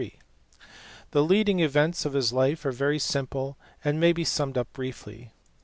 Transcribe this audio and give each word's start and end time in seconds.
The 1.11 1.23
leading 1.23 1.59
events 1.59 2.05
of 2.05 2.13
his 2.13 2.33
life 2.33 2.65
are 2.65 2.71
very 2.71 2.97
simple 2.97 3.55
and 3.85 3.99
may 3.99 4.13
be 4.13 4.23
summed 4.23 4.57
up 4.57 4.73
briefly. 4.73 5.29